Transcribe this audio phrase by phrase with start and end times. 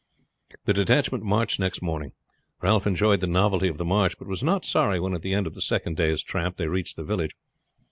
[0.65, 2.13] The detachment marched next morning.
[2.59, 5.45] Ralph enjoyed the novelty of the march, but was not sorry when at the end
[5.45, 7.35] of the second day's tramp they reached the village.